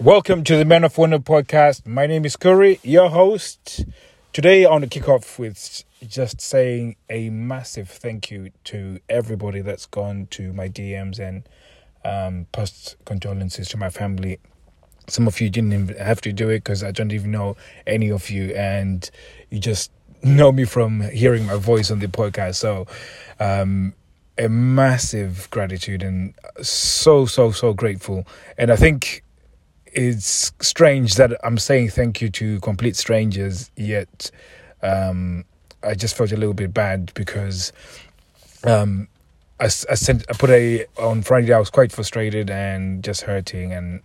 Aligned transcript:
Welcome 0.00 0.42
to 0.44 0.56
the 0.56 0.64
Men 0.64 0.82
of 0.82 0.98
Wonder 0.98 1.20
podcast. 1.20 1.86
My 1.86 2.08
name 2.08 2.24
is 2.24 2.34
Curry, 2.34 2.80
your 2.82 3.10
host. 3.10 3.84
Today, 4.32 4.66
I 4.66 4.70
want 4.70 4.82
to 4.82 4.90
kick 4.90 5.08
off 5.08 5.38
with 5.38 5.84
just 6.04 6.40
saying 6.40 6.96
a 7.08 7.30
massive 7.30 7.88
thank 7.88 8.28
you 8.28 8.50
to 8.64 8.98
everybody 9.08 9.60
that's 9.60 9.86
gone 9.86 10.26
to 10.32 10.52
my 10.52 10.68
DMs 10.68 11.20
and 11.20 11.48
um, 12.04 12.46
post 12.50 12.96
condolences 13.04 13.68
to 13.68 13.76
my 13.76 13.88
family. 13.88 14.40
Some 15.06 15.28
of 15.28 15.40
you 15.40 15.48
didn't 15.48 15.72
even 15.72 15.96
have 15.96 16.20
to 16.22 16.32
do 16.32 16.48
it 16.48 16.64
because 16.64 16.82
I 16.82 16.90
don't 16.90 17.12
even 17.12 17.30
know 17.30 17.56
any 17.86 18.10
of 18.10 18.30
you, 18.30 18.52
and 18.56 19.08
you 19.50 19.60
just 19.60 19.92
know 20.24 20.50
me 20.50 20.64
from 20.64 21.02
hearing 21.02 21.46
my 21.46 21.56
voice 21.56 21.92
on 21.92 22.00
the 22.00 22.08
podcast. 22.08 22.56
So, 22.56 22.88
um, 23.38 23.94
a 24.36 24.48
massive 24.48 25.48
gratitude 25.50 26.02
and 26.02 26.34
so 26.60 27.26
so 27.26 27.52
so 27.52 27.72
grateful. 27.72 28.26
And 28.58 28.72
I 28.72 28.76
think 28.76 29.23
it's 29.94 30.52
strange 30.60 31.14
that 31.14 31.32
I'm 31.44 31.58
saying 31.58 31.90
thank 31.90 32.20
you 32.20 32.28
to 32.30 32.60
complete 32.60 32.96
strangers, 32.96 33.70
yet 33.76 34.30
um, 34.82 35.44
I 35.82 35.94
just 35.94 36.16
felt 36.16 36.32
a 36.32 36.36
little 36.36 36.54
bit 36.54 36.74
bad 36.74 37.12
because 37.14 37.72
um, 38.64 39.08
I, 39.60 39.66
I 39.66 39.68
sent 39.68 40.24
I 40.28 40.32
put 40.34 40.50
a 40.50 40.86
on 40.98 41.22
Friday. 41.22 41.52
I 41.52 41.58
was 41.58 41.70
quite 41.70 41.92
frustrated 41.92 42.50
and 42.50 43.04
just 43.04 43.22
hurting, 43.22 43.72
and 43.72 44.00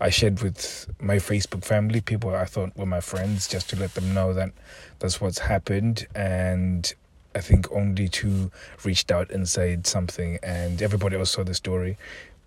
I 0.00 0.10
shared 0.10 0.42
with 0.42 0.88
my 1.00 1.16
Facebook 1.16 1.64
family, 1.64 2.00
people 2.00 2.34
I 2.34 2.44
thought 2.44 2.76
were 2.76 2.86
my 2.86 3.00
friends, 3.00 3.48
just 3.48 3.70
to 3.70 3.76
let 3.76 3.94
them 3.94 4.12
know 4.12 4.32
that 4.34 4.50
that's 4.98 5.20
what's 5.20 5.38
happened. 5.38 6.06
And 6.14 6.92
I 7.34 7.40
think 7.40 7.70
only 7.72 8.08
two 8.08 8.50
reached 8.84 9.10
out 9.10 9.30
and 9.30 9.48
said 9.48 9.86
something, 9.86 10.38
and 10.42 10.82
everybody 10.82 11.16
else 11.16 11.30
saw 11.30 11.44
the 11.44 11.54
story 11.54 11.96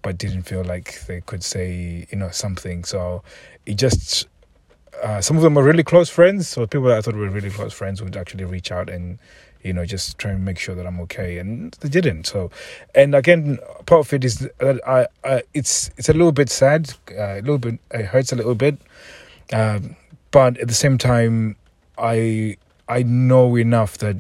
but 0.04 0.18
didn't 0.20 0.44
feel 0.44 0.64
like 0.64 1.06
they 1.08 1.22
could 1.22 1.44
say 1.44 2.06
you 2.12 2.18
know 2.18 2.30
something. 2.30 2.84
So 2.84 3.24
it 3.66 3.76
just 3.76 4.28
uh, 5.02 5.22
some 5.22 5.38
of 5.38 5.44
them 5.44 5.58
are 5.58 5.64
really 5.64 5.84
close 5.84 6.10
friends. 6.10 6.48
So 6.48 6.68
people 6.68 6.90
that 6.90 7.00
I 7.00 7.02
thought 7.02 7.16
were 7.16 7.30
really 7.30 7.50
close 7.50 7.74
friends 7.74 8.02
would 8.04 8.16
actually 8.16 8.46
reach 8.46 8.72
out 8.72 8.90
and 8.90 9.18
you 9.64 9.74
know 9.74 9.86
just 9.86 10.18
try 10.18 10.32
and 10.32 10.46
make 10.46 10.60
sure 10.60 10.76
that 10.76 10.86
I'm 10.86 11.00
okay, 11.02 11.40
and 11.40 11.74
they 11.80 11.90
didn't. 11.90 12.28
So, 12.28 12.52
and 12.94 13.16
again, 13.16 13.58
part 13.86 14.06
of 14.06 14.14
it 14.14 14.24
is 14.24 14.50
that 14.60 14.80
I, 14.88 15.08
I 15.24 15.42
it's 15.54 15.90
it's 15.98 16.10
a 16.10 16.14
little 16.14 16.32
bit 16.32 16.50
sad, 16.50 16.94
uh, 17.12 17.36
a 17.36 17.42
little 17.42 17.58
bit 17.58 17.80
it 17.92 18.06
hurts 18.06 18.32
a 18.32 18.36
little 18.36 18.56
bit, 18.56 18.78
um, 19.52 19.96
but 20.32 20.58
at 20.58 20.68
the 20.68 20.74
same 20.74 20.98
time, 20.98 21.56
I 21.98 22.58
I 22.88 23.04
know 23.04 23.56
enough 23.56 23.98
that 24.00 24.18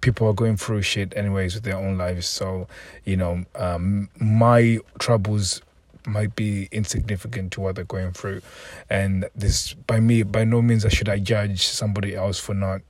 people 0.00 0.26
are 0.28 0.32
going 0.32 0.56
through 0.56 0.82
shit 0.82 1.16
anyways 1.16 1.54
with 1.54 1.64
their 1.64 1.76
own 1.76 1.98
lives. 1.98 2.26
So, 2.26 2.66
you 3.04 3.16
know, 3.16 3.44
um, 3.54 4.08
my 4.18 4.78
troubles 4.98 5.62
might 6.06 6.34
be 6.34 6.68
insignificant 6.72 7.52
to 7.52 7.60
what 7.60 7.76
they're 7.76 7.84
going 7.84 8.12
through. 8.12 8.42
And 8.88 9.28
this, 9.34 9.74
by 9.74 10.00
me, 10.00 10.22
by 10.22 10.44
no 10.44 10.62
means 10.62 10.84
I 10.84 10.88
should 10.88 11.08
I 11.08 11.18
judge 11.18 11.66
somebody 11.66 12.14
else 12.14 12.38
for 12.38 12.54
not 12.54 12.80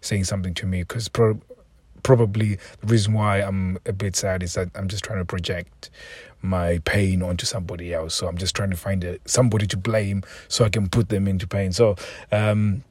saying 0.00 0.24
something 0.24 0.54
to 0.54 0.66
me 0.66 0.82
because 0.82 1.08
pro- 1.08 1.40
probably 2.02 2.58
the 2.80 2.86
reason 2.86 3.12
why 3.12 3.38
I'm 3.38 3.78
a 3.86 3.92
bit 3.92 4.16
sad 4.16 4.42
is 4.42 4.54
that 4.54 4.68
I'm 4.74 4.88
just 4.88 5.04
trying 5.04 5.18
to 5.18 5.24
project 5.24 5.90
my 6.42 6.78
pain 6.84 7.22
onto 7.22 7.44
somebody 7.44 7.92
else. 7.92 8.14
So 8.14 8.26
I'm 8.26 8.38
just 8.38 8.56
trying 8.56 8.70
to 8.70 8.76
find 8.76 9.04
a, 9.04 9.18
somebody 9.26 9.66
to 9.68 9.76
blame 9.76 10.22
so 10.48 10.64
I 10.64 10.70
can 10.70 10.88
put 10.88 11.08
them 11.08 11.28
into 11.28 11.46
pain. 11.46 11.72
So, 11.72 11.96
um, 12.32 12.82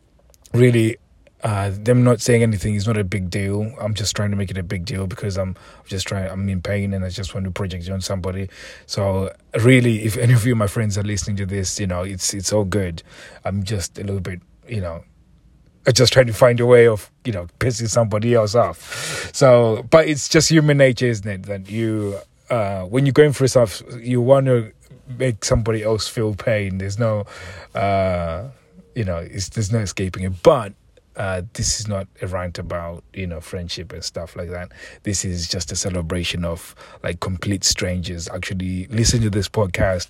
really, 0.54 0.98
uh, 1.44 1.72
them 1.74 2.04
not 2.04 2.20
saying 2.20 2.44
anything 2.44 2.76
is 2.76 2.86
not 2.86 2.98
a 2.98 3.04
big 3.04 3.30
deal. 3.30 3.74
I'm 3.80 3.94
just 3.94 4.16
trying 4.16 4.32
to 4.32 4.36
make 4.36 4.52
it 4.52 4.58
a 4.58 4.64
big 4.64 4.86
deal 4.86 5.08
because 5.08 5.38
I'm 5.38 5.56
just 5.86 6.08
trying. 6.08 6.30
I'm 6.30 6.48
in 6.50 6.62
pain 6.62 6.94
and 6.94 7.06
I 7.06 7.10
just 7.10 7.34
want 7.34 7.46
to 7.46 7.52
project 7.52 7.90
on 7.90 8.02
somebody. 8.02 8.50
So 8.86 9.34
really, 9.62 10.04
if 10.04 10.18
any 10.18 10.34
of 10.34 10.46
you, 10.46 10.56
my 10.56 10.68
friends, 10.68 10.98
are 10.98 11.04
listening 11.04 11.38
to 11.38 11.46
this, 11.46 11.80
you 11.80 11.88
know, 11.88 12.04
it's 12.04 12.34
it's 12.34 12.52
all 12.52 12.66
good. 12.66 13.04
I'm 13.46 13.64
just 13.64 13.98
a 13.98 14.04
little 14.04 14.20
bit, 14.20 14.42
you 14.68 14.82
know, 14.82 15.04
I 15.88 15.92
just 15.92 16.12
trying 16.12 16.28
to 16.28 16.34
find 16.34 16.60
a 16.60 16.66
way 16.66 16.88
of 16.88 17.10
you 17.24 17.32
know 17.32 17.48
pissing 17.60 17.90
somebody 17.90 18.34
else 18.34 18.54
off. 18.54 19.34
So, 19.34 19.86
but 19.90 20.08
it's 20.08 20.28
just 20.28 20.50
human 20.50 20.78
nature, 20.78 21.08
isn't 21.08 21.28
it? 21.28 21.44
That 21.44 21.70
you, 21.70 22.20
uh, 22.50 22.84
when 22.84 23.06
you're 23.06 23.14
going 23.14 23.32
through 23.32 23.48
stuff, 23.48 23.82
you 23.98 24.20
want 24.20 24.48
to 24.48 24.74
make 25.18 25.46
somebody 25.46 25.84
else 25.84 26.08
feel 26.08 26.36
pain. 26.36 26.80
There's 26.80 27.00
no, 27.00 27.26
uh, 27.74 28.50
you 28.94 29.06
know, 29.06 29.24
there's 29.26 29.72
no 29.72 29.80
escaping 29.80 30.24
it. 30.24 30.44
But 30.44 30.74
uh, 31.20 31.42
this 31.54 31.82
is 31.82 31.88
not 31.88 32.08
a 32.22 32.28
rant 32.28 32.58
about 32.58 33.04
you 33.14 33.28
know 33.28 33.42
friendship 33.42 33.92
and 33.92 34.04
stuff 34.04 34.38
like 34.38 34.50
that. 34.50 34.72
This 35.04 35.26
is 35.26 35.50
just 35.50 35.70
a 35.70 35.76
celebration 35.76 36.46
of 36.46 36.74
like 37.04 37.20
complete 37.20 37.66
strangers 37.66 38.30
actually 38.30 38.88
listen 38.88 39.22
to 39.22 39.30
this 39.30 39.50
podcast, 39.50 40.08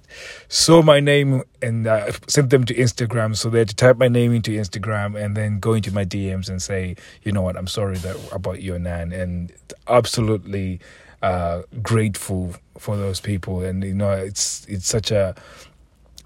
saw 0.50 0.84
my 0.84 1.00
name 1.00 1.42
and 1.64 1.88
uh, 1.88 2.12
sent 2.28 2.52
them 2.52 2.64
to 2.66 2.76
Instagram. 2.76 3.36
So 3.36 3.50
they 3.50 3.58
had 3.58 3.70
to 3.70 3.76
type 3.76 3.98
my 3.98 4.08
name 4.08 4.34
into 4.34 4.52
Instagram 4.52 5.20
and 5.20 5.36
then 5.36 5.60
go 5.60 5.74
into 5.74 5.92
my 5.92 6.06
DMs 6.06 6.48
and 6.48 6.62
say, 6.62 6.96
you 7.24 7.32
know 7.32 7.42
what, 7.42 7.58
I'm 7.58 7.68
sorry 7.68 7.98
that 7.98 8.16
about 8.32 8.62
your 8.62 8.78
nan, 8.78 9.12
and 9.12 9.52
absolutely 9.88 10.80
uh, 11.24 11.64
grateful 11.82 12.54
for 12.78 12.96
those 12.96 13.20
people. 13.20 13.64
And 13.64 13.84
you 13.84 13.96
know, 13.96 14.12
it's 14.12 14.64
it's 14.68 14.88
such 14.88 15.10
a 15.10 15.34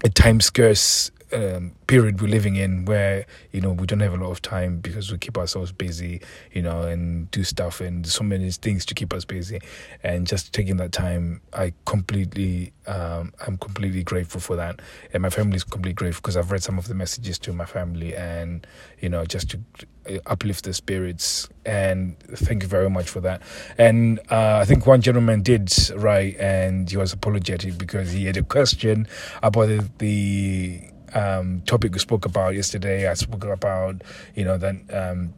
a 0.04 0.10
time 0.10 0.42
scarce 0.42 1.10
um, 1.32 1.72
period 1.86 2.20
we're 2.20 2.28
living 2.28 2.56
in 2.56 2.84
where 2.84 3.26
you 3.52 3.60
know 3.60 3.72
we 3.72 3.86
don't 3.86 4.00
have 4.00 4.14
a 4.14 4.16
lot 4.16 4.30
of 4.30 4.42
time 4.42 4.78
because 4.78 5.10
we 5.10 5.18
keep 5.18 5.36
ourselves 5.38 5.72
busy 5.72 6.20
you 6.52 6.62
know 6.62 6.82
and 6.82 7.30
do 7.30 7.44
stuff 7.44 7.80
and 7.80 8.06
so 8.06 8.24
many 8.24 8.50
things 8.50 8.84
to 8.86 8.94
keep 8.94 9.12
us 9.12 9.24
busy. 9.24 9.60
And 10.02 10.26
just 10.26 10.52
taking 10.52 10.76
that 10.78 10.92
time 10.92 11.40
i 11.52 11.72
completely 11.86 12.72
um, 12.86 13.32
i'm 13.46 13.56
completely 13.58 14.02
grateful 14.02 14.40
for 14.40 14.56
that. 14.56 14.80
And 15.12 15.22
my 15.22 15.30
family 15.30 15.56
is 15.56 15.64
completely 15.64 15.94
grateful 15.94 16.20
because 16.22 16.36
i've 16.36 16.50
read 16.50 16.62
some 16.62 16.78
of 16.78 16.88
the 16.88 16.94
messages 16.94 17.38
to 17.40 17.52
my 17.52 17.64
family 17.64 18.14
and 18.14 18.66
you 19.00 19.08
know 19.08 19.24
just 19.24 19.50
to 19.50 19.60
uh, 20.08 20.18
uplift 20.26 20.64
the 20.64 20.74
spirits. 20.74 21.48
And 21.64 22.18
thank 22.20 22.62
you 22.62 22.68
very 22.68 22.90
much 22.90 23.08
for 23.08 23.20
that. 23.20 23.42
And 23.78 24.20
uh, 24.30 24.58
i 24.60 24.64
think 24.64 24.86
one 24.86 25.00
gentleman 25.00 25.42
did 25.42 25.72
write 25.96 26.36
and 26.38 26.90
he 26.90 26.96
was 26.96 27.12
apologetic 27.12 27.78
because 27.78 28.12
he 28.12 28.26
had 28.26 28.36
a 28.36 28.42
question 28.42 29.06
about 29.42 29.66
the, 29.66 29.88
the 29.98 30.82
um, 31.14 31.62
topic 31.66 31.92
we 31.92 31.98
spoke 31.98 32.24
about 32.24 32.54
yesterday. 32.54 33.08
I 33.08 33.14
spoke 33.14 33.44
about, 33.44 34.02
you 34.34 34.44
know, 34.44 34.58
that 34.58 34.76
um, 34.92 35.32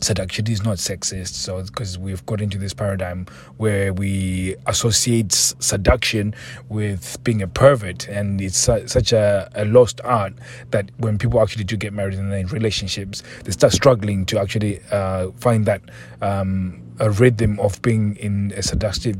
seduction 0.00 0.50
is 0.50 0.62
not 0.62 0.76
sexist. 0.76 1.34
So, 1.34 1.62
because 1.62 1.98
we've 1.98 2.24
got 2.26 2.40
into 2.40 2.58
this 2.58 2.74
paradigm 2.74 3.26
where 3.56 3.92
we 3.92 4.56
associate 4.66 5.32
seduction 5.32 6.34
with 6.68 7.22
being 7.24 7.42
a 7.42 7.48
pervert, 7.48 8.08
and 8.08 8.40
it's 8.40 8.58
su- 8.58 8.86
such 8.86 9.12
a, 9.12 9.50
a, 9.54 9.64
lost 9.64 10.00
art 10.04 10.34
that 10.70 10.90
when 10.98 11.18
people 11.18 11.40
actually 11.40 11.64
do 11.64 11.76
get 11.76 11.92
married 11.92 12.18
and 12.18 12.32
in 12.32 12.46
relationships, 12.48 13.22
they 13.44 13.52
start 13.52 13.72
struggling 13.72 14.26
to 14.26 14.38
actually 14.38 14.80
uh, 14.90 15.30
find 15.32 15.66
that. 15.66 15.82
Um, 16.22 16.82
a 16.98 17.10
rhythm 17.10 17.60
of 17.60 17.82
being 17.82 18.16
in 18.16 18.54
a 18.56 18.62
seductive 18.62 19.16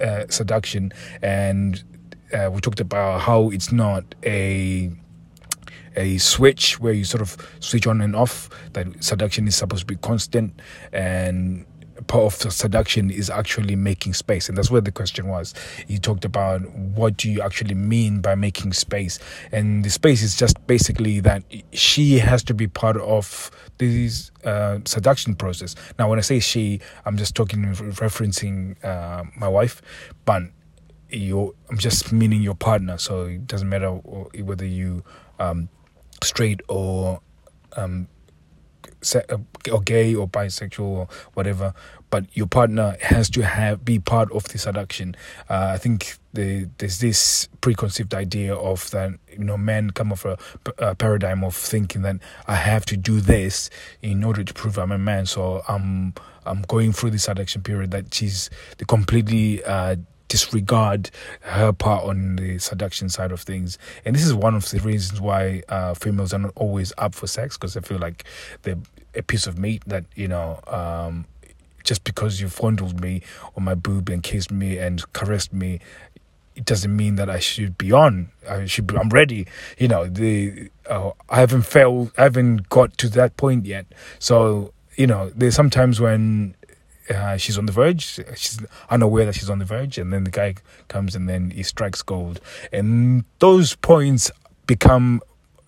uh, 0.00 0.26
seduction, 0.28 0.92
and 1.22 1.82
uh, 2.32 2.48
we 2.52 2.60
talked 2.60 2.78
about 2.78 3.20
how 3.20 3.50
it's 3.50 3.72
not 3.72 4.14
a 4.22 4.92
a 5.96 6.18
switch 6.18 6.78
where 6.80 6.92
you 6.92 7.04
sort 7.04 7.22
of 7.22 7.36
switch 7.60 7.86
on 7.86 8.00
and 8.00 8.14
off. 8.14 8.48
That 8.72 9.02
seduction 9.02 9.46
is 9.48 9.56
supposed 9.56 9.82
to 9.82 9.86
be 9.86 9.96
constant, 9.96 10.60
and 10.92 11.66
part 12.06 12.44
of 12.44 12.52
seduction 12.52 13.10
is 13.10 13.30
actually 13.30 13.76
making 13.76 14.14
space. 14.14 14.48
And 14.48 14.56
that's 14.56 14.70
where 14.70 14.80
the 14.80 14.92
question 14.92 15.28
was. 15.28 15.54
He 15.86 15.98
talked 15.98 16.24
about 16.24 16.68
what 16.70 17.16
do 17.16 17.30
you 17.30 17.40
actually 17.40 17.74
mean 17.74 18.20
by 18.20 18.34
making 18.34 18.72
space? 18.72 19.18
And 19.52 19.84
the 19.84 19.90
space 19.90 20.22
is 20.22 20.36
just 20.36 20.64
basically 20.66 21.20
that 21.20 21.42
she 21.72 22.18
has 22.18 22.42
to 22.44 22.54
be 22.54 22.66
part 22.66 22.96
of 22.98 23.50
this 23.78 24.30
uh, 24.44 24.80
seduction 24.84 25.34
process. 25.34 25.74
Now 25.98 26.08
when 26.08 26.18
i 26.18 26.22
say 26.22 26.40
she 26.40 26.80
i'm 27.04 27.16
just 27.16 27.34
talking 27.34 27.64
referencing 27.64 28.82
uh, 28.84 29.24
my 29.36 29.48
wife 29.48 29.82
but 30.24 30.42
you 31.10 31.54
i'm 31.70 31.78
just 31.78 32.12
meaning 32.12 32.42
your 32.42 32.54
partner. 32.54 32.98
So 32.98 33.24
it 33.24 33.46
doesn't 33.46 33.68
matter 33.68 33.90
whether 33.90 34.64
you 34.64 35.04
um, 35.38 35.68
straight 36.22 36.60
or 36.68 37.20
um, 37.76 38.08
uh, 39.14 39.36
or 39.70 39.80
gay 39.82 40.14
or 40.14 40.28
bisexual 40.28 40.80
or 40.80 41.08
whatever, 41.34 41.74
but 42.10 42.24
your 42.36 42.46
partner 42.46 42.96
has 43.02 43.28
to 43.30 43.42
have 43.42 43.84
be 43.84 43.98
part 43.98 44.30
of 44.32 44.44
the 44.44 44.58
seduction. 44.58 45.14
Uh, 45.48 45.72
I 45.74 45.78
think 45.78 46.16
the, 46.32 46.68
there's 46.78 46.98
this 47.00 47.48
preconceived 47.60 48.14
idea 48.14 48.54
of 48.54 48.90
that 48.90 49.12
you 49.30 49.44
know 49.44 49.56
men 49.56 49.90
come 49.90 50.12
off 50.12 50.24
a, 50.24 50.38
a, 50.78 50.94
paradigm 50.94 51.44
of 51.44 51.54
thinking 51.54 52.02
that 52.02 52.16
I 52.46 52.54
have 52.54 52.86
to 52.86 52.96
do 52.96 53.20
this 53.20 53.70
in 54.02 54.24
order 54.24 54.42
to 54.44 54.54
prove 54.54 54.78
I'm 54.78 54.92
a 54.92 54.98
man. 54.98 55.26
So 55.26 55.62
I'm 55.68 56.14
I'm 56.44 56.62
going 56.62 56.92
through 56.92 57.10
this 57.10 57.24
seduction 57.24 57.62
period 57.62 57.90
that 57.90 58.14
she's 58.14 58.50
the 58.78 58.84
completely 58.84 59.62
uh, 59.64 59.96
disregard 60.28 61.10
her 61.40 61.72
part 61.72 62.04
on 62.04 62.36
the 62.36 62.58
seduction 62.58 63.08
side 63.08 63.32
of 63.32 63.40
things. 63.40 63.78
And 64.04 64.14
this 64.14 64.24
is 64.24 64.34
one 64.34 64.54
of 64.54 64.68
the 64.70 64.80
reasons 64.80 65.20
why 65.20 65.62
uh, 65.68 65.94
females 65.94 66.32
are 66.32 66.38
not 66.38 66.52
always 66.56 66.92
up 66.98 67.14
for 67.14 67.26
sex 67.26 67.56
because 67.56 67.74
they 67.74 67.80
feel 67.80 67.98
like 67.98 68.24
they're 68.62 68.78
a 69.14 69.22
piece 69.22 69.46
of 69.46 69.58
meat 69.58 69.82
that, 69.86 70.04
you 70.14 70.28
know, 70.28 70.60
um, 70.66 71.26
just 71.84 72.04
because 72.04 72.40
you 72.40 72.48
fondled 72.48 73.00
me 73.00 73.22
on 73.56 73.62
my 73.62 73.74
boob 73.74 74.08
and 74.08 74.22
kissed 74.22 74.50
me 74.50 74.78
and 74.78 75.10
caressed 75.12 75.52
me, 75.52 75.80
it 76.56 76.64
doesn't 76.64 76.94
mean 76.94 77.16
that 77.16 77.30
I 77.30 77.38
should 77.38 77.78
be 77.78 77.92
on. 77.92 78.30
I 78.48 78.64
should 78.64 78.86
be, 78.86 78.96
I'm 78.96 79.10
ready. 79.10 79.46
You 79.78 79.88
know, 79.88 80.06
the 80.06 80.70
uh, 80.88 81.10
I 81.28 81.40
haven't 81.40 81.62
failed. 81.62 82.12
I 82.16 82.24
haven't 82.24 82.68
got 82.70 82.96
to 82.98 83.08
that 83.10 83.36
point 83.36 83.66
yet. 83.66 83.86
So 84.18 84.72
you 84.96 85.06
know, 85.06 85.30
there's 85.34 85.54
sometimes 85.54 86.00
when 86.00 86.54
uh, 87.10 87.36
she's 87.36 87.58
on 87.58 87.66
the 87.66 87.72
verge. 87.72 88.20
She's 88.36 88.60
unaware 88.90 89.26
that 89.26 89.34
she's 89.34 89.50
on 89.50 89.58
the 89.58 89.64
verge, 89.64 89.98
and 89.98 90.12
then 90.12 90.24
the 90.24 90.30
guy 90.30 90.54
comes 90.88 91.14
and 91.14 91.28
then 91.28 91.50
he 91.50 91.62
strikes 91.62 92.02
gold. 92.02 92.40
And 92.72 93.24
those 93.38 93.74
points 93.76 94.30
become 94.66 95.22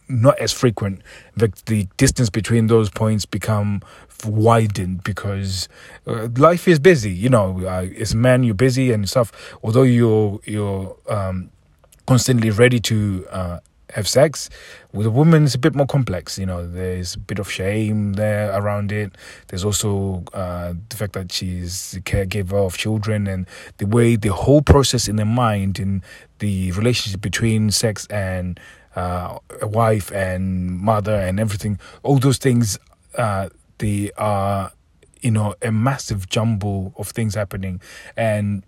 not 0.09 0.39
as 0.39 0.53
frequent. 0.53 1.03
The, 1.37 1.53
the 1.67 1.87
distance 1.97 2.31
between 2.31 2.67
those 2.67 2.91
points 2.91 3.27
become 3.27 3.83
widened 4.25 5.05
because 5.05 5.69
uh, 6.07 6.29
life 6.37 6.67
is 6.67 6.79
busy. 6.79 7.11
You 7.11 7.29
know, 7.29 7.61
uh, 7.67 7.87
as 7.99 8.15
man, 8.15 8.43
you're 8.43 8.55
busy 8.55 8.91
and 8.93 9.09
stuff. 9.09 9.33
Although 9.63 9.83
you're 9.83 10.41
you're 10.45 10.97
um, 11.09 11.51
constantly 12.07 12.51
ready 12.51 12.81
to 12.81 13.27
uh, 13.31 13.59
have 13.95 14.09
sex, 14.09 14.51
with 14.93 15.07
a 15.07 15.11
woman, 15.11 15.45
it's 15.45 15.55
a 15.55 15.59
bit 15.59 15.75
more 15.75 15.87
complex. 15.87 16.39
You 16.39 16.47
know, 16.47 16.67
there's 16.67 17.15
a 17.15 17.19
bit 17.19 17.39
of 17.39 17.51
shame 17.51 18.15
there 18.15 18.53
around 18.53 18.93
it. 18.93 19.17
There's 19.49 19.65
also 19.65 20.25
uh, 20.33 20.75
the 20.89 20.97
fact 20.97 21.13
that 21.15 21.33
she's 21.33 21.93
the 21.93 22.01
caregiver 22.01 22.65
of 22.67 22.77
children 22.77 23.27
and 23.27 23.47
the 23.79 23.87
way 23.87 24.17
the 24.17 24.33
whole 24.33 24.63
process 24.63 25.09
in 25.09 25.17
the 25.17 25.25
mind 25.25 25.79
and 25.79 26.03
the 26.39 26.73
relationship 26.73 27.21
between 27.21 27.71
sex 27.71 28.07
and 28.07 28.61
uh, 28.97 29.39
a 29.61 29.67
wife 29.67 30.11
and 30.13 30.79
mother 30.79 31.15
and 31.15 31.39
everything, 31.39 31.79
all 32.03 32.19
those 32.19 32.39
things, 32.39 32.79
uh, 33.17 33.49
they 33.79 34.11
are, 34.19 34.73
you 35.21 35.31
know, 35.31 35.55
a 35.63 35.71
massive 35.71 36.29
jumble 36.29 36.93
of 36.97 37.09
things 37.09 37.35
happening. 37.35 37.81
And 38.17 38.65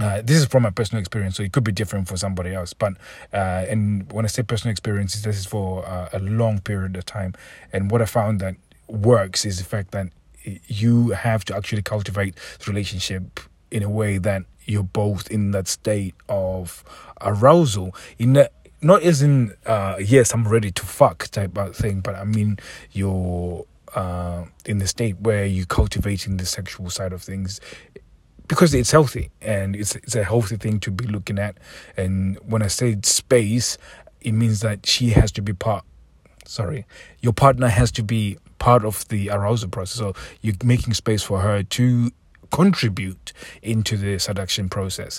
uh, 0.00 0.22
this 0.22 0.38
is 0.38 0.46
from 0.46 0.62
my 0.62 0.70
personal 0.70 1.00
experience, 1.00 1.36
so 1.36 1.42
it 1.42 1.52
could 1.52 1.64
be 1.64 1.72
different 1.72 2.08
for 2.08 2.16
somebody 2.16 2.54
else. 2.54 2.72
But 2.72 2.94
uh, 3.32 3.66
and 3.68 4.10
when 4.12 4.24
I 4.24 4.28
say 4.28 4.42
personal 4.42 4.72
experiences, 4.72 5.22
this 5.22 5.38
is 5.38 5.46
for 5.46 5.86
uh, 5.86 6.08
a 6.12 6.18
long 6.18 6.60
period 6.60 6.96
of 6.96 7.04
time. 7.06 7.34
And 7.72 7.90
what 7.90 8.02
I 8.02 8.06
found 8.06 8.40
that 8.40 8.56
works 8.88 9.44
is 9.44 9.58
the 9.58 9.64
fact 9.64 9.90
that 9.92 10.08
you 10.44 11.10
have 11.10 11.44
to 11.46 11.56
actually 11.56 11.82
cultivate 11.82 12.34
the 12.58 12.70
relationship 12.70 13.40
in 13.70 13.82
a 13.82 13.90
way 13.90 14.18
that 14.18 14.44
you're 14.64 14.82
both 14.82 15.30
in 15.30 15.50
that 15.50 15.68
state 15.68 16.14
of 16.28 16.84
arousal. 17.20 17.94
In 18.18 18.46
not 18.82 19.02
as 19.02 19.22
in 19.22 19.54
uh, 19.66 19.96
yes 20.00 20.32
i'm 20.32 20.48
ready 20.48 20.70
to 20.70 20.82
fuck 20.84 21.28
type 21.28 21.56
of 21.58 21.76
thing 21.76 22.00
but 22.00 22.14
i 22.14 22.24
mean 22.24 22.58
you're 22.92 23.66
uh, 23.94 24.44
in 24.64 24.78
the 24.78 24.86
state 24.86 25.18
where 25.20 25.44
you're 25.44 25.66
cultivating 25.66 26.36
the 26.36 26.46
sexual 26.46 26.88
side 26.88 27.12
of 27.12 27.22
things 27.22 27.60
because 28.50 28.74
it's 28.74 28.90
healthy 28.90 29.30
and 29.40 29.76
it's 29.76 29.94
it's 29.94 30.16
a 30.16 30.24
healthy 30.24 30.56
thing 30.56 30.80
to 30.80 30.90
be 30.90 31.06
looking 31.06 31.38
at. 31.38 31.56
And 31.96 32.36
when 32.44 32.62
i 32.62 32.66
say 32.66 32.96
space 33.02 33.78
it 34.20 34.32
means 34.32 34.60
that 34.60 34.84
she 34.84 35.10
has 35.10 35.32
to 35.32 35.40
be 35.40 35.54
part 35.54 35.84
sorry 36.44 36.84
your 37.20 37.32
partner 37.32 37.68
has 37.68 37.90
to 37.92 38.02
be 38.02 38.36
part 38.58 38.84
of 38.84 39.08
the 39.08 39.30
arousal 39.30 39.70
process. 39.70 39.98
So 39.98 40.14
you're 40.42 40.54
making 40.62 40.94
space 40.94 41.22
for 41.22 41.40
her 41.40 41.62
to 41.64 42.10
contribute 42.52 43.32
into 43.62 43.96
the 43.96 44.18
seduction 44.18 44.68
process. 44.68 45.18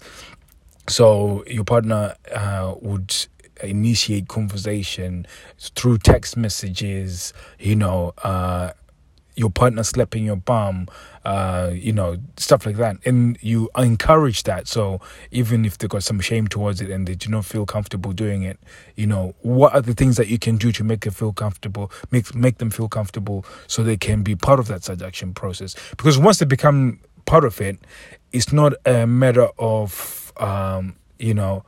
So 0.88 1.44
your 1.48 1.64
partner 1.64 2.16
uh, 2.34 2.76
would 2.82 3.14
initiate 3.64 4.28
conversation 4.28 5.26
through 5.76 6.00
text 6.00 6.38
messages, 6.38 7.34
you 7.60 7.76
know, 7.76 8.14
uh, 8.24 8.72
your 9.42 9.50
partner 9.50 9.82
slapping 9.82 10.24
your 10.24 10.36
bum, 10.36 10.88
uh, 11.26 11.72
you 11.74 11.92
know, 11.92 12.18
stuff 12.38 12.64
like 12.64 12.78
that. 12.78 12.98
And 13.06 13.40
you 13.42 13.70
encourage 13.76 14.44
that. 14.44 14.68
So 14.68 15.02
even 15.32 15.66
if 15.66 15.80
they 15.80 15.88
got 15.88 16.04
some 16.04 16.20
shame 16.20 16.48
towards 16.48 16.80
it 16.80 16.92
and 16.92 17.08
they 17.08 17.16
do 17.16 17.28
not 17.30 17.44
feel 17.44 17.66
comfortable 17.66 18.14
doing 18.14 18.44
it, 18.44 18.60
you 18.96 19.08
know, 19.08 19.34
what 19.42 19.74
are 19.74 19.82
the 19.82 19.96
things 19.96 20.16
that 20.18 20.28
you 20.28 20.38
can 20.38 20.58
do 20.58 20.72
to 20.72 20.84
make 20.84 21.02
them 21.02 21.14
feel 21.14 21.34
comfortable, 21.34 21.92
make 22.12 22.34
make 22.36 22.60
them 22.60 22.70
feel 22.70 22.88
comfortable 22.88 23.44
so 23.66 23.84
they 23.84 23.98
can 23.98 24.22
be 24.22 24.36
part 24.36 24.60
of 24.60 24.68
that 24.68 24.84
seduction 24.84 25.34
process? 25.34 25.76
Because 25.98 26.20
once 26.20 26.38
they 26.38 26.46
become 26.46 27.00
part 27.26 27.44
of 27.44 27.60
it, 27.60 27.80
it's 28.32 28.54
not 28.54 28.74
a 28.86 29.08
matter 29.08 29.48
of 29.58 30.32
um, 30.38 30.96
you 31.18 31.34
know, 31.34 31.66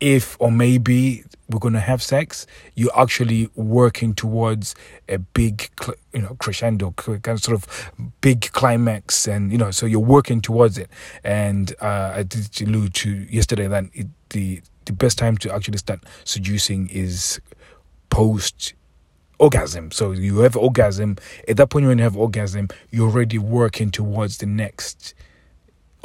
if 0.00 0.36
or 0.40 0.50
maybe 0.50 1.24
we're 1.50 1.58
going 1.58 1.74
to 1.74 1.80
have 1.80 2.02
sex, 2.02 2.46
you're 2.74 2.96
actually 2.98 3.48
working 3.54 4.14
towards 4.14 4.74
a 5.08 5.18
big, 5.18 5.68
you 6.12 6.22
know, 6.22 6.36
crescendo, 6.38 6.92
kind 6.92 7.28
of 7.28 7.42
sort 7.42 7.56
of 7.56 7.92
big 8.20 8.50
climax, 8.52 9.26
and 9.28 9.52
you 9.52 9.58
know, 9.58 9.70
so 9.70 9.86
you're 9.86 10.00
working 10.00 10.40
towards 10.40 10.78
it. 10.78 10.88
And 11.22 11.74
uh, 11.80 12.12
I 12.16 12.22
did 12.22 12.60
allude 12.62 12.94
to 12.94 13.10
yesterday 13.10 13.66
that 13.66 13.84
it, 13.92 14.06
the 14.30 14.62
the 14.86 14.92
best 14.92 15.18
time 15.18 15.36
to 15.38 15.54
actually 15.54 15.78
start 15.78 16.00
seducing 16.24 16.88
is 16.88 17.40
post 18.10 18.74
orgasm. 19.38 19.90
So 19.90 20.12
you 20.12 20.38
have 20.38 20.56
orgasm. 20.56 21.16
At 21.48 21.56
that 21.58 21.68
point, 21.68 21.86
when 21.86 21.98
you 21.98 22.04
have 22.04 22.16
orgasm, 22.16 22.68
you're 22.90 23.08
already 23.08 23.38
working 23.38 23.90
towards 23.90 24.38
the 24.38 24.46
next 24.46 25.14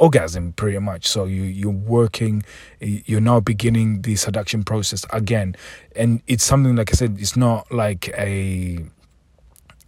orgasm 0.00 0.52
pretty 0.54 0.78
much. 0.78 1.06
So 1.06 1.24
you 1.24 1.42
you're 1.42 1.70
working 1.70 2.42
you're 2.80 3.20
now 3.20 3.38
beginning 3.40 4.02
the 4.02 4.16
seduction 4.16 4.64
process 4.64 5.04
again. 5.10 5.54
And 5.94 6.22
it's 6.26 6.44
something 6.44 6.74
like 6.76 6.90
i 6.92 6.94
said 6.94 7.16
it's 7.18 7.36
not 7.36 7.70
like 7.70 8.08
a 8.16 8.78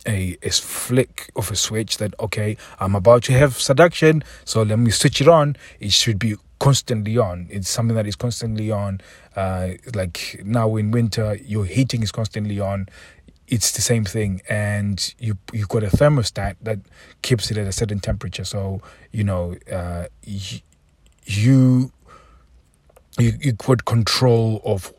a, 0.06 0.36
a 0.42 0.50
flick 0.50 1.30
of 1.36 1.50
a 1.52 1.54
switch 1.54 1.98
that 1.98 2.12
okay 2.18 2.56
i'm 2.80 2.96
about 2.96 3.22
to 3.22 3.32
have 3.32 3.54
seduction 3.60 4.24
so 4.44 4.62
let 4.62 4.78
me 4.78 4.90
switch 4.90 5.20
it 5.20 5.28
on. 5.28 5.56
It 5.78 5.92
should 5.92 6.18
be 6.18 6.34
constantly 6.58 7.18
on. 7.18 7.48
It's 7.50 7.68
something 7.68 7.96
that 7.96 8.06
is 8.06 8.14
constantly 8.14 8.70
on 8.70 9.00
uh, 9.34 9.70
like 9.94 10.40
now 10.44 10.76
in 10.76 10.90
winter 10.92 11.36
your 11.44 11.64
heating 11.64 12.02
is 12.02 12.12
constantly 12.12 12.60
on 12.60 12.86
it's 13.52 13.72
the 13.72 13.82
same 13.82 14.02
thing 14.02 14.40
and 14.48 15.14
you 15.18 15.36
you've 15.52 15.68
got 15.68 15.82
a 15.82 15.88
thermostat 15.88 16.56
that 16.62 16.78
keeps 17.20 17.50
it 17.50 17.58
at 17.58 17.66
a 17.66 17.72
certain 17.72 18.00
temperature. 18.00 18.44
So 18.44 18.80
you 19.12 19.24
know 19.24 19.56
uh, 19.70 20.06
you, 20.24 20.60
you 21.26 21.92
you 23.18 23.52
got 23.52 23.84
control 23.84 24.62
of 24.64 24.90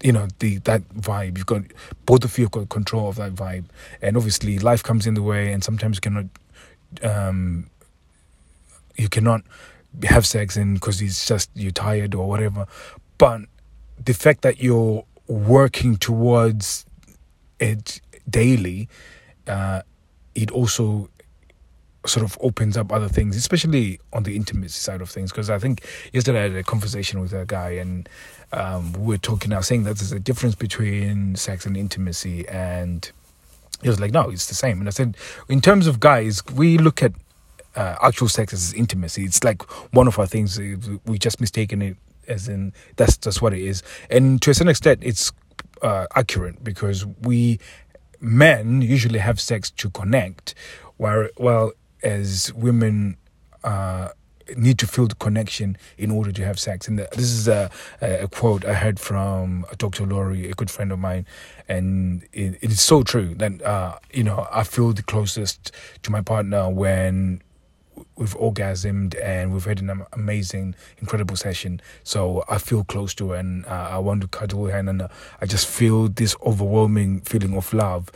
you 0.00 0.12
know 0.12 0.28
the 0.38 0.58
that 0.58 0.88
vibe. 0.90 1.36
You've 1.36 1.46
got 1.46 1.62
both 2.06 2.24
of 2.24 2.38
you 2.38 2.44
have 2.44 2.52
got 2.52 2.68
control 2.68 3.08
of 3.08 3.16
that 3.16 3.34
vibe. 3.34 3.64
And 4.00 4.16
obviously 4.16 4.60
life 4.60 4.84
comes 4.84 5.04
in 5.04 5.14
the 5.14 5.22
way 5.22 5.52
and 5.52 5.64
sometimes 5.64 5.96
you 5.96 6.02
cannot 6.02 6.26
um 7.02 7.66
you 8.96 9.08
cannot 9.08 9.42
have 10.04 10.24
sex 10.24 10.56
and 10.56 10.74
because 10.74 11.02
it's 11.02 11.26
just 11.26 11.50
you're 11.56 11.72
tired 11.72 12.14
or 12.14 12.28
whatever. 12.28 12.68
But 13.18 13.40
the 13.98 14.14
fact 14.14 14.42
that 14.42 14.62
you're 14.62 15.04
working 15.26 15.96
towards 15.96 16.86
it 17.62 18.00
daily, 18.28 18.88
uh, 19.46 19.82
it 20.34 20.50
also 20.50 21.08
sort 22.04 22.24
of 22.24 22.36
opens 22.40 22.76
up 22.76 22.92
other 22.92 23.08
things, 23.08 23.36
especially 23.36 24.00
on 24.12 24.24
the 24.24 24.34
intimacy 24.34 24.80
side 24.80 25.00
of 25.00 25.08
things. 25.08 25.30
Because 25.30 25.50
I 25.50 25.58
think 25.58 25.84
yesterday 26.12 26.40
I 26.40 26.42
had 26.42 26.56
a 26.56 26.62
conversation 26.62 27.20
with 27.20 27.32
a 27.32 27.44
guy, 27.46 27.70
and 27.70 28.08
um, 28.52 28.92
we 28.94 29.06
were 29.06 29.18
talking 29.18 29.50
now, 29.50 29.60
saying 29.60 29.84
that 29.84 29.96
there's 29.96 30.12
a 30.12 30.20
difference 30.20 30.54
between 30.54 31.36
sex 31.36 31.64
and 31.64 31.76
intimacy, 31.76 32.48
and 32.48 33.10
he 33.82 33.88
was 33.88 34.00
like, 34.00 34.12
"No, 34.12 34.30
it's 34.30 34.46
the 34.46 34.54
same." 34.54 34.80
And 34.80 34.88
I 34.88 34.90
said, 34.90 35.16
in 35.48 35.60
terms 35.60 35.86
of 35.86 36.00
guys, 36.00 36.42
we 36.54 36.78
look 36.78 37.02
at 37.02 37.12
uh, 37.76 37.96
actual 38.02 38.28
sex 38.28 38.52
as 38.52 38.72
intimacy. 38.74 39.24
It's 39.24 39.44
like 39.44 39.62
one 39.92 40.08
of 40.08 40.18
our 40.18 40.26
things. 40.26 40.58
We 41.06 41.18
just 41.18 41.40
mistaken 41.40 41.82
it 41.82 41.96
as 42.28 42.48
in 42.48 42.72
that's 42.96 43.16
just 43.16 43.42
what 43.42 43.52
it 43.52 43.60
is, 43.60 43.82
and 44.10 44.40
to 44.42 44.50
a 44.50 44.54
certain 44.54 44.70
extent, 44.70 45.00
it's 45.02 45.32
uh, 45.82 46.06
accurate 46.14 46.62
because 46.62 47.04
we 47.22 47.58
men 48.20 48.80
usually 48.82 49.18
have 49.18 49.40
sex 49.40 49.70
to 49.70 49.90
connect, 49.90 50.54
while 50.96 51.28
well 51.36 51.72
as 52.02 52.52
women 52.54 53.16
uh, 53.64 54.08
need 54.56 54.78
to 54.78 54.86
feel 54.86 55.06
the 55.06 55.14
connection 55.14 55.76
in 55.98 56.10
order 56.10 56.32
to 56.32 56.44
have 56.44 56.58
sex. 56.58 56.88
And 56.88 56.98
this 56.98 57.30
is 57.30 57.48
a, 57.48 57.70
a 58.00 58.28
quote 58.28 58.64
I 58.64 58.74
heard 58.74 58.98
from 58.98 59.64
Dr. 59.78 60.06
Laurie, 60.06 60.50
a 60.50 60.54
good 60.54 60.70
friend 60.70 60.92
of 60.92 60.98
mine, 60.98 61.26
and 61.68 62.22
it, 62.32 62.58
it 62.60 62.70
is 62.70 62.80
so 62.80 63.02
true 63.02 63.34
that 63.36 63.62
uh, 63.62 63.98
you 64.12 64.24
know 64.24 64.46
I 64.52 64.64
feel 64.64 64.92
the 64.92 65.02
closest 65.02 65.72
to 66.02 66.10
my 66.10 66.20
partner 66.20 66.70
when 66.70 67.42
we've 68.16 68.34
orgasmed 68.36 69.14
and 69.22 69.52
we've 69.52 69.64
had 69.64 69.80
an 69.80 70.04
amazing, 70.12 70.74
incredible 70.98 71.36
session. 71.36 71.80
So 72.04 72.44
I 72.48 72.58
feel 72.58 72.84
close 72.84 73.14
to 73.14 73.30
her 73.30 73.36
and 73.36 73.66
uh, 73.66 73.88
I 73.92 73.98
want 73.98 74.22
to 74.22 74.28
cuddle 74.28 74.66
her 74.66 74.78
and 74.78 75.02
uh, 75.02 75.08
I 75.40 75.46
just 75.46 75.66
feel 75.66 76.08
this 76.08 76.36
overwhelming 76.44 77.20
feeling 77.22 77.56
of 77.56 77.72
love. 77.72 78.10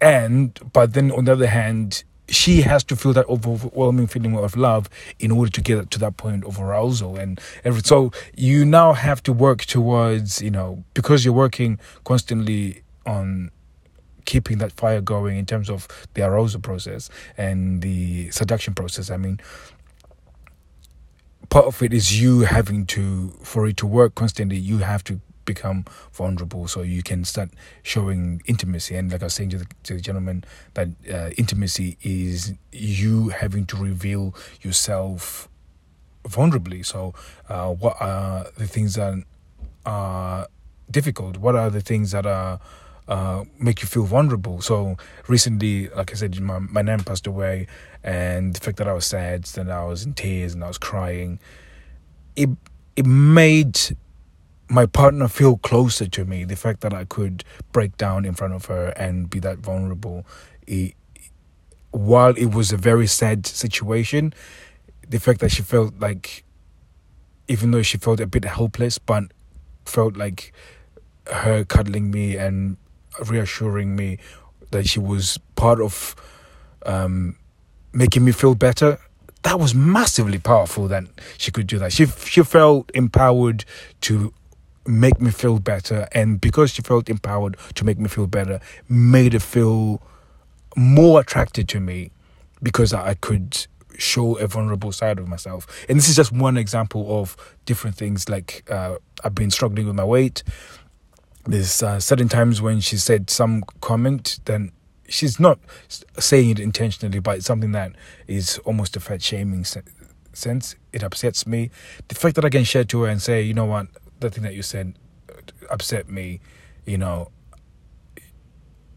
And, 0.00 0.58
but 0.72 0.94
then 0.94 1.10
on 1.12 1.24
the 1.24 1.32
other 1.32 1.46
hand, 1.46 2.04
she 2.28 2.62
has 2.62 2.82
to 2.84 2.96
feel 2.96 3.12
that 3.12 3.28
overwhelming 3.28 4.06
feeling 4.06 4.36
of 4.36 4.56
love 4.56 4.88
in 5.18 5.30
order 5.30 5.50
to 5.50 5.60
get 5.60 5.90
to 5.90 5.98
that 5.98 6.16
point 6.16 6.44
of 6.44 6.60
arousal 6.60 7.16
and 7.16 7.40
every, 7.64 7.82
so 7.82 8.12
you 8.34 8.64
now 8.64 8.92
have 8.94 9.22
to 9.22 9.32
work 9.32 9.64
towards 9.66 10.40
you 10.40 10.50
know 10.50 10.82
because 10.94 11.24
you're 11.24 11.34
working 11.34 11.78
constantly 12.04 12.82
on 13.04 13.50
keeping 14.24 14.58
that 14.58 14.72
fire 14.72 15.00
going 15.00 15.36
in 15.36 15.46
terms 15.46 15.70
of 15.70 15.88
the 16.14 16.22
arousal 16.22 16.60
process 16.60 17.10
and 17.36 17.82
the 17.82 18.30
seduction 18.30 18.74
process. 18.74 19.10
I 19.10 19.16
mean, 19.16 19.40
part 21.50 21.66
of 21.66 21.82
it 21.82 21.92
is 21.92 22.20
you 22.20 22.40
having 22.40 22.86
to 22.86 23.28
for 23.42 23.66
it 23.66 23.76
to 23.78 23.86
work 23.86 24.14
constantly 24.14 24.56
you 24.56 24.78
have 24.78 25.04
to 25.04 25.20
become 25.44 25.84
vulnerable 26.12 26.66
so 26.66 26.82
you 26.82 27.02
can 27.02 27.24
start 27.24 27.50
showing 27.82 28.42
intimacy. 28.46 28.96
And 28.96 29.10
like 29.12 29.22
i 29.22 29.26
was 29.26 29.34
saying 29.34 29.50
to 29.50 29.58
the, 29.58 29.66
to 29.84 29.94
the 29.94 30.00
gentleman 30.00 30.44
that 30.74 30.88
uh, 31.12 31.30
intimacy 31.36 31.96
is 32.02 32.54
you 32.72 33.28
having 33.28 33.66
to 33.66 33.76
reveal 33.76 34.34
yourself 34.62 35.48
vulnerably. 36.24 36.84
So 36.84 37.14
uh, 37.48 37.72
what 37.72 37.96
are 38.00 38.46
the 38.56 38.66
things 38.66 38.94
that 38.94 39.22
are 39.84 40.48
difficult? 40.90 41.36
What 41.36 41.56
are 41.56 41.70
the 41.70 41.80
things 41.80 42.12
that 42.12 42.26
are 42.26 42.60
uh, 43.08 43.44
make 43.58 43.82
you 43.82 43.88
feel 43.88 44.04
vulnerable. 44.04 44.60
So 44.60 44.96
recently, 45.28 45.88
like 45.88 46.10
I 46.12 46.14
said, 46.14 46.40
my 46.40 46.58
my 46.58 46.82
nan 46.82 47.04
passed 47.04 47.26
away, 47.26 47.66
and 48.02 48.54
the 48.54 48.60
fact 48.60 48.78
that 48.78 48.88
I 48.88 48.92
was 48.92 49.06
sad, 49.06 49.44
that 49.44 49.70
I 49.70 49.84
was 49.84 50.04
in 50.04 50.14
tears 50.14 50.54
and 50.54 50.64
I 50.64 50.68
was 50.68 50.78
crying, 50.78 51.38
it 52.36 52.50
it 52.96 53.06
made 53.06 53.78
my 54.68 54.86
partner 54.86 55.28
feel 55.28 55.58
closer 55.58 56.06
to 56.06 56.24
me. 56.24 56.44
The 56.44 56.56
fact 56.56 56.80
that 56.80 56.94
I 56.94 57.04
could 57.04 57.44
break 57.72 57.96
down 57.96 58.24
in 58.24 58.34
front 58.34 58.54
of 58.54 58.66
her 58.66 58.88
and 58.96 59.28
be 59.28 59.38
that 59.40 59.58
vulnerable, 59.58 60.24
it, 60.66 60.94
while 61.90 62.34
it 62.36 62.46
was 62.54 62.72
a 62.72 62.76
very 62.76 63.06
sad 63.06 63.46
situation, 63.46 64.32
the 65.08 65.20
fact 65.20 65.40
that 65.40 65.50
she 65.50 65.62
felt 65.62 66.00
like, 66.00 66.44
even 67.46 67.70
though 67.70 67.82
she 67.82 67.98
felt 67.98 68.20
a 68.20 68.26
bit 68.26 68.44
helpless, 68.44 68.98
but 68.98 69.24
felt 69.84 70.16
like 70.16 70.52
her 71.30 71.64
cuddling 71.64 72.10
me 72.10 72.36
and 72.36 72.76
reassuring 73.26 73.96
me 73.96 74.18
that 74.70 74.86
she 74.86 74.98
was 74.98 75.38
part 75.56 75.80
of 75.80 76.14
um, 76.86 77.36
making 77.92 78.24
me 78.24 78.32
feel 78.32 78.54
better. 78.54 78.98
That 79.42 79.60
was 79.60 79.74
massively 79.74 80.38
powerful 80.38 80.88
that 80.88 81.04
she 81.38 81.50
could 81.50 81.66
do 81.66 81.78
that. 81.78 81.92
She 81.92 82.06
she 82.06 82.42
felt 82.42 82.90
empowered 82.94 83.64
to 84.02 84.32
make 84.86 85.20
me 85.20 85.30
feel 85.30 85.58
better, 85.58 86.08
and 86.12 86.40
because 86.40 86.72
she 86.72 86.82
felt 86.82 87.08
empowered 87.08 87.56
to 87.74 87.84
make 87.84 87.98
me 87.98 88.08
feel 88.08 88.26
better, 88.26 88.60
made 88.88 89.34
her 89.34 89.38
feel 89.38 90.02
more 90.76 91.20
attracted 91.20 91.68
to 91.68 91.80
me 91.80 92.10
because 92.62 92.92
I 92.92 93.14
could 93.14 93.66
show 93.98 94.36
a 94.38 94.46
vulnerable 94.46 94.92
side 94.92 95.18
of 95.18 95.28
myself. 95.28 95.66
And 95.88 95.96
this 95.98 96.08
is 96.08 96.16
just 96.16 96.32
one 96.32 96.56
example 96.56 97.20
of 97.20 97.36
different 97.64 97.96
things. 97.96 98.28
Like 98.28 98.68
uh, 98.70 98.96
I've 99.22 99.34
been 99.34 99.50
struggling 99.50 99.86
with 99.86 99.94
my 99.94 100.04
weight 100.04 100.42
there's 101.46 101.82
uh, 101.82 102.00
certain 102.00 102.28
times 102.28 102.62
when 102.62 102.80
she 102.80 102.96
said 102.96 103.30
some 103.30 103.62
comment, 103.80 104.40
then 104.46 104.72
she's 105.08 105.38
not 105.38 105.58
saying 106.18 106.50
it 106.50 106.58
intentionally, 106.58 107.18
but 107.18 107.38
it's 107.38 107.46
something 107.46 107.72
that 107.72 107.92
is 108.26 108.58
almost 108.64 108.96
a 108.96 109.00
fat 109.00 109.22
shaming 109.22 109.64
sense. 109.64 110.76
It 110.92 111.02
upsets 111.02 111.46
me. 111.46 111.70
The 112.08 112.14
fact 112.14 112.36
that 112.36 112.44
I 112.44 112.50
can 112.50 112.64
share 112.64 112.84
to 112.84 113.02
her 113.02 113.08
and 113.08 113.20
say, 113.20 113.42
you 113.42 113.54
know 113.54 113.66
what, 113.66 113.88
the 114.20 114.30
thing 114.30 114.44
that 114.44 114.54
you 114.54 114.62
said 114.62 114.94
upset 115.70 116.08
me, 116.08 116.40
you 116.86 116.98
know, 116.98 117.30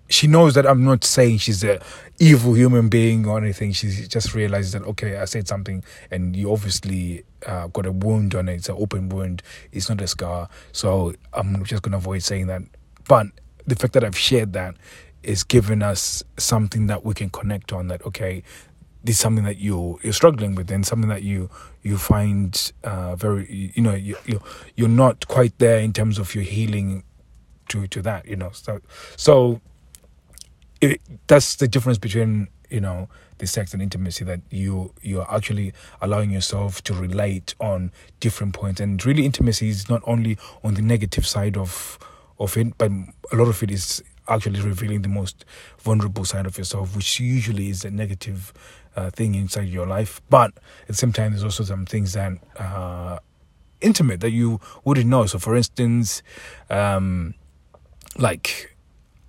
she 0.09 0.27
knows 0.27 0.53
that 0.55 0.65
I'm 0.65 0.83
not 0.83 1.03
saying 1.03 1.39
she's 1.39 1.63
a 1.63 1.81
evil 2.19 2.53
human 2.53 2.89
being 2.89 3.25
or 3.27 3.37
anything. 3.37 3.71
She 3.71 3.89
just 4.07 4.33
realizes 4.33 4.71
that 4.73 4.83
okay, 4.83 5.17
I 5.17 5.25
said 5.25 5.47
something, 5.47 5.83
and 6.11 6.35
you 6.35 6.51
obviously 6.51 7.23
uh, 7.45 7.67
got 7.67 7.85
a 7.85 7.91
wound 7.91 8.35
on 8.35 8.49
it. 8.49 8.55
It's 8.55 8.69
an 8.69 8.75
open 8.77 9.09
wound. 9.09 9.43
It's 9.71 9.89
not 9.89 10.01
a 10.01 10.07
scar. 10.07 10.49
So 10.71 11.13
I'm 11.33 11.63
just 11.65 11.83
gonna 11.83 11.97
avoid 11.97 12.23
saying 12.23 12.47
that. 12.47 12.61
But 13.07 13.27
the 13.65 13.75
fact 13.75 13.93
that 13.93 14.03
I've 14.03 14.17
shared 14.17 14.53
that 14.53 14.75
is 15.23 15.43
giving 15.43 15.81
us 15.81 16.23
something 16.37 16.87
that 16.87 17.03
we 17.03 17.13
can 17.13 17.29
connect 17.29 17.73
on. 17.73 17.87
That 17.89 18.05
okay, 18.05 18.43
this 19.03 19.17
is 19.17 19.19
something 19.19 19.43
that 19.43 19.57
you 19.57 19.99
you're 20.01 20.13
struggling 20.13 20.55
with, 20.55 20.71
and 20.71 20.85
something 20.85 21.09
that 21.09 21.23
you 21.23 21.49
you 21.83 21.97
find 21.97 22.71
uh, 22.83 23.15
very 23.15 23.71
you 23.75 23.83
know 23.83 23.93
you, 23.93 24.15
you 24.25 24.41
you're 24.75 24.87
not 24.87 25.27
quite 25.27 25.57
there 25.59 25.79
in 25.79 25.93
terms 25.93 26.17
of 26.17 26.33
your 26.33 26.43
healing 26.43 27.03
to 27.69 27.87
to 27.87 28.01
that. 28.01 28.25
You 28.25 28.37
know, 28.37 28.51
so 28.53 28.79
so 29.15 29.61
it, 30.81 31.01
that's 31.27 31.55
the 31.55 31.67
difference 31.67 31.97
between 31.97 32.47
you 32.69 32.81
know 32.81 33.07
the 33.37 33.47
sex 33.47 33.73
and 33.73 33.81
intimacy 33.81 34.23
that 34.25 34.41
you 34.49 34.93
you're 35.01 35.29
actually 35.33 35.73
allowing 36.01 36.31
yourself 36.31 36.83
to 36.83 36.93
relate 36.93 37.55
on 37.59 37.91
different 38.19 38.53
points. 38.53 38.79
And 38.79 39.03
really 39.05 39.25
intimacy 39.25 39.69
is 39.69 39.89
not 39.89 40.01
only 40.05 40.37
on 40.63 40.73
the 40.73 40.81
negative 40.81 41.25
side 41.25 41.57
of 41.57 41.99
of 42.39 42.55
it 42.57 42.77
but 42.77 42.91
a 43.31 43.35
lot 43.35 43.47
of 43.47 43.63
it 43.63 43.71
is 43.71 44.03
actually 44.27 44.59
revealing 44.61 45.01
the 45.01 45.09
most 45.09 45.45
vulnerable 45.79 46.25
side 46.25 46.45
of 46.45 46.57
yourself 46.57 46.95
which 46.95 47.19
usually 47.19 47.69
is 47.69 47.85
a 47.85 47.89
negative 47.89 48.53
uh, 48.95 49.09
thing 49.09 49.35
inside 49.35 49.67
your 49.69 49.87
life. 49.87 50.21
But 50.29 50.51
at 50.81 50.87
the 50.87 50.93
same 50.93 51.13
time 51.13 51.31
there's 51.31 51.43
also 51.43 51.63
some 51.63 51.85
things 51.85 52.13
that 52.13 52.33
uh 52.57 53.19
intimate 53.79 54.21
that 54.21 54.31
you 54.31 54.59
wouldn't 54.83 55.07
know. 55.07 55.25
So 55.25 55.39
for 55.39 55.55
instance 55.55 56.21
um 56.69 57.33
like 58.17 58.75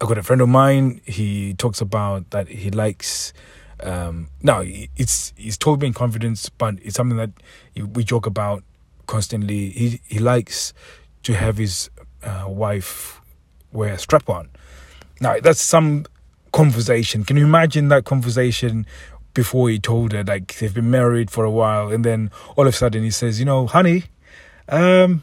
I 0.00 0.06
got 0.06 0.18
a 0.18 0.22
friend 0.22 0.40
of 0.40 0.48
mine. 0.48 1.00
He 1.04 1.54
talks 1.54 1.80
about 1.80 2.30
that 2.30 2.48
he 2.48 2.70
likes. 2.70 3.32
Um, 3.80 4.28
now 4.42 4.62
it's 4.64 5.32
he's 5.36 5.58
told 5.58 5.80
me 5.80 5.88
in 5.88 5.94
confidence, 5.94 6.48
but 6.48 6.76
it's 6.82 6.96
something 6.96 7.16
that 7.16 7.30
we 7.94 8.04
joke 8.04 8.26
about 8.26 8.62
constantly. 9.06 9.70
He 9.70 10.00
he 10.06 10.18
likes 10.18 10.72
to 11.24 11.34
have 11.34 11.56
his 11.56 11.90
uh, 12.22 12.44
wife 12.46 13.20
wear 13.72 13.94
a 13.94 13.98
strap 13.98 14.28
on. 14.28 14.48
Now 15.20 15.40
that's 15.40 15.60
some 15.60 16.06
conversation. 16.52 17.24
Can 17.24 17.36
you 17.36 17.44
imagine 17.44 17.88
that 17.88 18.04
conversation 18.04 18.86
before 19.34 19.68
he 19.68 19.78
told 19.78 20.12
her 20.12 20.24
like 20.24 20.58
they've 20.58 20.74
been 20.74 20.90
married 20.90 21.30
for 21.30 21.44
a 21.44 21.50
while, 21.50 21.90
and 21.90 22.04
then 22.04 22.30
all 22.56 22.66
of 22.66 22.74
a 22.74 22.76
sudden 22.76 23.02
he 23.02 23.10
says, 23.10 23.40
you 23.40 23.46
know, 23.46 23.66
honey, 23.66 24.04
um, 24.68 25.22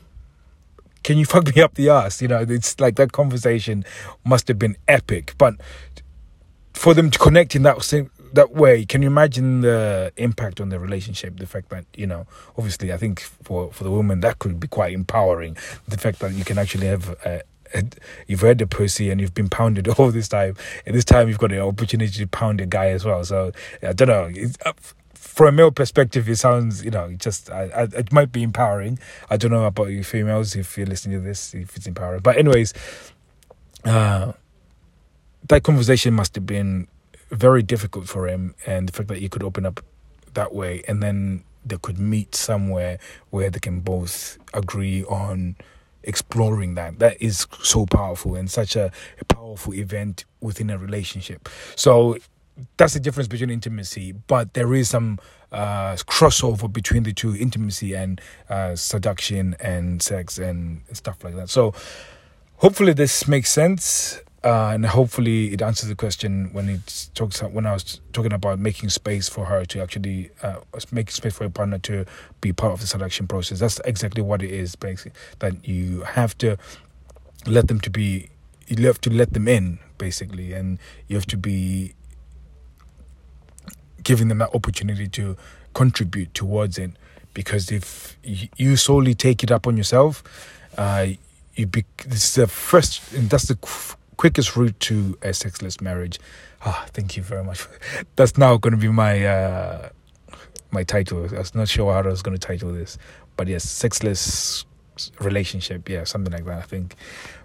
can 1.05 1.19
you 1.19 1.25
fuck 1.33 1.55
me 1.55 1.61
up 1.61 1.75
the 1.75 1.89
ass? 1.89 2.21
You 2.21 2.27
know, 2.27 2.45
it's 2.47 2.79
like 2.79 2.95
that 2.95 3.13
conversation 3.13 3.85
must 4.25 4.47
have 4.49 4.59
been 4.59 4.75
epic. 4.87 5.35
But 5.37 5.55
for 6.73 6.93
them 6.93 7.09
to 7.11 7.19
connect 7.19 7.55
in 7.55 7.63
that 7.63 7.81
same 7.83 8.09
that 8.33 8.51
way, 8.51 8.85
can 8.85 9.01
you 9.01 9.07
imagine 9.07 9.61
the 9.61 10.11
impact 10.17 10.59
on 10.59 10.69
the 10.69 10.79
relationship? 10.79 11.37
The 11.37 11.47
fact 11.47 11.69
that 11.69 11.85
you 11.95 12.07
know, 12.07 12.25
obviously, 12.57 12.91
I 12.91 12.97
think 12.97 13.21
for 13.21 13.71
for 13.71 13.83
the 13.83 13.91
woman 13.91 14.19
that 14.21 14.39
could 14.39 14.59
be 14.59 14.67
quite 14.67 14.93
empowering. 14.93 15.55
The 15.87 15.97
fact 15.97 16.19
that 16.19 16.33
you 16.33 16.43
can 16.43 16.57
actually 16.57 16.87
have. 16.87 17.09
A, 17.25 17.41
a, 17.73 17.83
you've 18.27 18.41
heard 18.41 18.59
the 18.59 18.67
pussy 18.67 19.09
and 19.09 19.19
you've 19.19 19.33
been 19.33 19.49
pounded 19.49 19.87
all 19.99 20.11
this 20.11 20.27
time, 20.27 20.55
and 20.85 20.95
this 20.95 21.05
time 21.05 21.27
you've 21.27 21.37
got 21.37 21.51
an 21.51 21.59
opportunity 21.59 22.11
to 22.11 22.27
pound 22.27 22.61
a 22.61 22.65
guy 22.65 22.87
as 22.87 23.05
well. 23.05 23.23
So 23.23 23.51
I 23.81 23.93
don't 23.93 24.07
know. 24.07 24.29
It's, 24.33 24.57
uh, 24.65 24.73
from 25.25 25.47
a 25.47 25.51
male 25.51 25.71
perspective, 25.71 26.29
it 26.29 26.37
sounds, 26.37 26.85
you 26.85 26.91
know, 26.91 27.11
just 27.13 27.49
I, 27.49 27.63
I, 27.75 27.81
it 27.83 28.13
might 28.13 28.31
be 28.31 28.43
empowering. 28.43 28.99
I 29.29 29.37
don't 29.37 29.51
know 29.51 29.65
about 29.65 29.87
you 29.87 30.03
females 30.03 30.55
if 30.55 30.77
you're 30.77 30.87
listening 30.87 31.19
to 31.19 31.25
this, 31.25 31.53
if 31.53 31.75
it's 31.75 31.87
empowering. 31.87 32.21
But 32.21 32.37
anyways, 32.37 32.73
uh, 33.83 34.33
that 35.47 35.63
conversation 35.63 36.13
must 36.13 36.35
have 36.35 36.45
been 36.45 36.87
very 37.31 37.63
difficult 37.63 38.07
for 38.07 38.27
him, 38.27 38.55
and 38.65 38.87
the 38.87 38.93
fact 38.93 39.09
that 39.09 39.17
he 39.17 39.27
could 39.27 39.43
open 39.43 39.65
up 39.65 39.83
that 40.35 40.53
way, 40.53 40.83
and 40.87 41.01
then 41.01 41.43
they 41.65 41.77
could 41.77 41.97
meet 41.97 42.35
somewhere 42.35 42.99
where 43.31 43.49
they 43.49 43.59
can 43.59 43.79
both 43.81 44.37
agree 44.53 45.03
on 45.05 45.55
exploring 46.03 46.75
that. 46.75 46.99
That 46.99 47.19
is 47.19 47.47
so 47.61 47.87
powerful 47.87 48.35
and 48.35 48.49
such 48.49 48.75
a, 48.75 48.91
a 49.19 49.25
powerful 49.25 49.73
event 49.73 50.23
within 50.39 50.69
a 50.69 50.77
relationship. 50.77 51.49
So 51.75 52.17
that's 52.77 52.93
the 52.93 52.99
difference 52.99 53.27
between 53.27 53.49
intimacy, 53.49 54.13
but 54.13 54.53
there 54.53 54.73
is 54.73 54.89
some 54.89 55.19
uh, 55.51 55.95
crossover 55.95 56.71
between 56.71 57.03
the 57.03 57.13
two 57.13 57.35
intimacy 57.35 57.93
and 57.93 58.21
uh, 58.49 58.75
seduction 58.75 59.55
and 59.59 60.01
sex 60.01 60.37
and 60.37 60.81
stuff 60.93 61.23
like 61.23 61.35
that. 61.35 61.49
So, 61.49 61.73
hopefully, 62.57 62.93
this 62.93 63.27
makes 63.27 63.51
sense. 63.51 64.21
Uh, 64.43 64.73
and 64.75 64.85
hopefully 64.85 65.51
it 65.53 65.61
answers 65.63 65.89
the 65.89 65.95
question 65.95 66.49
when 66.53 66.69
it 66.69 67.07
talks 67.15 67.41
when 67.41 67.65
I 67.65 67.73
was 67.73 67.99
talking 68.13 68.31
about 68.31 68.59
making 68.59 68.89
space 68.89 69.27
for 69.27 69.45
her 69.45 69.65
to 69.65 69.81
actually 69.81 70.29
uh, 70.43 70.57
make 70.91 71.09
space 71.09 71.33
for 71.33 71.45
your 71.45 71.49
partner 71.49 71.79
to 71.79 72.05
be 72.41 72.53
part 72.53 72.71
of 72.71 72.79
the 72.79 72.85
selection 72.85 73.25
process. 73.25 73.57
That's 73.57 73.79
exactly 73.85 74.21
what 74.21 74.43
it 74.43 74.51
is, 74.51 74.75
basically. 74.75 75.13
That 75.39 75.67
you 75.67 76.01
have 76.01 76.37
to 76.37 76.57
let 77.47 77.69
them 77.69 77.79
to 77.79 77.89
be, 77.89 78.29
you 78.67 78.85
have 78.85 79.01
to 79.01 79.09
let 79.09 79.33
them 79.33 79.47
in, 79.47 79.79
basically, 79.97 80.53
and 80.53 80.77
you 81.07 81.15
have 81.15 81.25
to 81.27 81.37
be 81.37 81.95
giving 84.05 84.29
them 84.29 84.37
that 84.37 84.55
opportunity 84.55 85.09
to 85.09 85.35
contribute 85.73 86.33
towards 86.33 86.77
it. 86.77 86.91
Because 87.33 87.69
if 87.69 88.17
you 88.23 88.77
solely 88.77 89.13
take 89.13 89.43
it 89.43 89.51
up 89.51 89.67
on 89.67 89.75
yourself, 89.75 90.23
uh, 90.77 91.07
you 91.55 91.67
be, 91.67 91.83
this 92.07 92.23
is 92.23 92.35
the 92.35 92.47
first, 92.47 93.11
and 93.11 93.29
that's 93.29 93.49
the 93.49 93.55
qu- 93.55 93.97
quickest 94.15 94.55
route 94.55 94.79
to 94.81 95.17
a 95.21 95.33
sexless 95.33 95.81
marriage. 95.81 96.17
Ah, 96.63 96.85
thank 96.93 97.17
you 97.17 97.23
very 97.23 97.43
much. 97.43 97.67
That's 98.15 98.37
now 98.37 98.57
going 98.57 98.71
to 98.71 98.79
be 98.79 98.87
my 98.87 99.23
uh, 99.25 99.89
my 100.71 100.83
title. 100.83 101.27
I 101.31 101.37
was 101.37 101.53
not 101.53 101.67
sure 101.67 101.93
how 101.93 101.99
I 101.99 102.07
was 102.07 102.23
going 102.23 102.35
to 102.35 102.47
title 102.47 102.73
this, 102.73 102.97
but 103.37 103.47
yes, 103.47 103.63
sexless 103.63 104.65
relationship. 105.19 105.87
Yeah, 105.87 106.05
something 106.05 106.33
like 106.33 106.45
that. 106.45 106.57
I 106.57 106.61
think. 106.63 106.95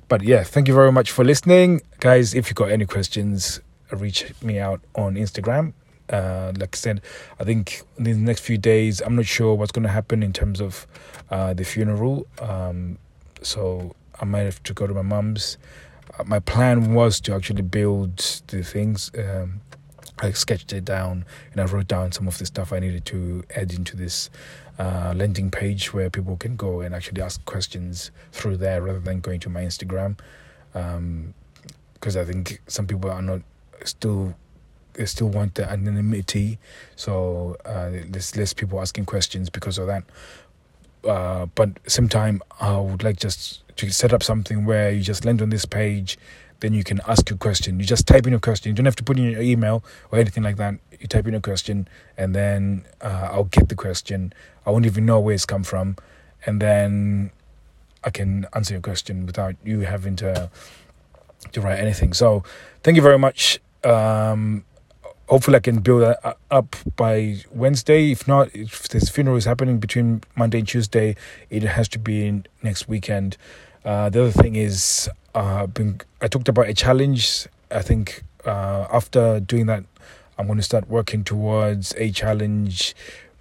But 0.09 0.23
yeah, 0.23 0.43
thank 0.43 0.69
you 0.69 0.75
very 0.75 0.91
much 0.91 1.11
for 1.11 1.23
listening, 1.25 1.83
guys. 1.99 2.35
If 2.35 2.49
you 2.49 2.55
got 2.55 2.71
any 2.71 2.87
questions, 2.87 3.61
reach 3.93 4.33
me 4.43 4.59
out 4.59 4.81
on 4.95 5.17
Instagram 5.17 5.75
Uh, 6.11 6.53
like 6.59 6.75
I 6.75 6.77
said, 6.77 7.03
I 7.39 7.45
think 7.45 7.83
in 7.99 8.05
the 8.05 8.15
next 8.15 8.41
few 8.41 8.59
days, 8.59 9.01
I'm 9.01 9.17
not 9.17 9.27
sure 9.27 9.55
what's 9.55 9.73
going 9.73 9.85
to 9.85 9.91
happen 9.91 10.23
in 10.23 10.33
terms 10.33 10.61
of 10.61 10.87
uh, 11.31 11.55
the 11.55 11.65
funeral. 11.65 12.27
Um, 12.41 12.99
so 13.43 13.95
I 14.21 14.25
might 14.25 14.41
have 14.41 14.63
to 14.65 14.75
go 14.75 14.87
to 14.87 14.95
my 14.95 15.03
mum's. 15.03 15.57
Uh, 16.19 16.25
my 16.25 16.41
plan 16.41 16.95
was 16.95 17.21
to 17.21 17.35
actually 17.35 17.63
build 17.63 18.19
the 18.49 18.63
things. 18.63 19.11
Um, 19.17 19.61
I 20.23 20.33
sketched 20.33 20.73
it 20.73 20.85
down 20.85 21.25
and 21.53 21.61
I 21.61 21.65
wrote 21.65 21.89
down 21.89 22.13
some 22.13 22.29
of 22.29 22.37
the 22.39 22.45
stuff 22.45 22.73
I 22.73 22.79
needed 22.79 23.07
to 23.07 23.43
add 23.57 23.73
into 23.73 23.97
this 23.97 24.29
uh, 24.79 25.15
landing 25.17 25.51
page 25.51 25.95
where 25.95 26.11
people 26.11 26.37
can 26.37 26.57
go 26.57 26.81
and 26.81 26.95
actually 26.95 27.23
ask 27.23 27.43
questions 27.47 28.11
through 28.33 28.59
there 28.59 28.83
rather 28.83 29.01
than 29.01 29.21
going 29.21 29.41
to 29.41 29.49
my 29.49 29.63
Instagram. 29.63 30.19
Because 30.73 32.17
um, 32.17 32.23
I 32.23 32.25
think 32.25 32.61
some 32.67 32.87
people 32.87 33.11
are 33.11 33.23
not 33.23 33.41
still 33.85 34.35
they 35.01 35.07
still 35.07 35.29
want 35.31 35.55
the 35.55 35.67
anonymity, 35.67 36.59
so 36.95 37.57
uh, 37.65 37.89
there's 38.07 38.37
less 38.37 38.53
people 38.53 38.79
asking 38.79 39.07
questions 39.07 39.49
because 39.49 39.79
of 39.79 39.87
that. 39.87 40.05
Uh, 41.09 41.47
but 41.55 41.71
same 41.87 42.07
time, 42.07 42.43
I 42.61 42.77
would 42.77 43.03
like 43.03 43.17
just 43.19 43.63
to 43.79 43.91
set 43.91 44.13
up 44.13 44.23
something 44.23 44.67
where 44.67 44.91
you 44.91 45.01
just 45.01 45.25
land 45.25 45.41
on 45.41 45.49
this 45.49 45.65
page, 45.65 46.19
then 46.61 46.75
you 46.75 46.85
can 46.85 47.01
ask 47.09 47.31
your 47.31 47.39
question. 47.39 47.81
You 47.81 47.87
just 47.87 48.07
type 48.07 48.27
in 48.27 48.33
your 48.33 48.41
question. 48.41 48.69
You 48.69 48.75
don't 48.75 48.85
have 48.85 48.97
to 48.97 49.03
put 49.03 49.19
in 49.19 49.25
your 49.31 49.41
email 49.41 49.83
or 50.13 50.19
anything 50.19 50.43
like 50.43 50.59
that. 50.59 50.75
You 51.01 51.07
type 51.07 51.27
in 51.27 51.33
your 51.33 51.41
question, 51.41 51.89
and 52.19 52.35
then 52.35 52.85
uh, 53.01 53.31
I'll 53.33 53.45
get 53.45 53.71
the 53.71 53.75
question. 53.75 54.35
I 54.67 54.71
won't 54.71 54.85
even 54.85 55.07
know 55.07 55.19
where 55.19 55.35
it's 55.35 55.47
come 55.47 55.65
from, 55.65 55.97
and 56.45 56.61
then 56.61 57.31
I 58.05 58.11
can 58.11 58.47
answer 58.53 58.75
your 58.75 58.83
question 58.83 59.25
without 59.25 59.57
you 59.65 59.81
having 59.81 60.17
to 60.17 60.51
to 61.53 61.61
write 61.63 61.79
anything. 61.79 62.13
So, 62.13 62.45
thank 62.83 62.97
you 62.97 63.03
very 63.03 63.19
much. 63.19 63.61
Um, 63.83 64.65
hopefully 65.31 65.57
I 65.57 65.61
can 65.61 65.79
build 65.79 66.03
that 66.03 66.37
up 66.51 66.77
by 66.97 67.37
Wednesday. 67.53 68.11
If 68.11 68.27
not, 68.27 68.55
if 68.55 68.89
this 68.89 69.09
funeral 69.09 69.37
is 69.37 69.45
happening 69.45 69.79
between 69.79 70.23
Monday 70.35 70.59
and 70.59 70.69
Tuesday, 70.69 71.15
it 71.49 71.63
has 71.63 71.89
to 71.91 72.01
be 72.01 72.43
next 72.63 72.89
weekend. 72.89 73.37
Uh, 73.85 74.11
the 74.11 74.23
other 74.23 74.33
thing 74.33 74.57
is, 74.57 75.09
uh, 75.37 75.67
been, 75.69 76.01
I 76.21 76.27
talked 76.27 76.49
about 76.49 76.69
a 76.69 76.75
challenge. 76.75 77.47
I 77.71 77.81
think 77.81 78.25
uh, 78.45 78.89
after 78.93 79.39
doing 79.39 79.67
that, 79.67 79.85
I'm 80.37 80.47
going 80.47 80.59
to 80.59 80.65
start 80.65 80.89
working 80.89 81.23
towards 81.23 81.95
a 81.97 82.11
challenge 82.11 82.97